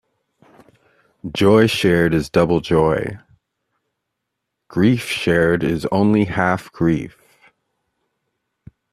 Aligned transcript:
Joy 1.31 1.67
shared 1.67 2.15
is 2.15 2.27
double 2.31 2.59
joy; 2.59 3.19
grief 4.67 5.03
shared 5.03 5.63
is 5.63 5.85
only 5.91 6.23
half 6.25 6.71
grief. 6.71 7.19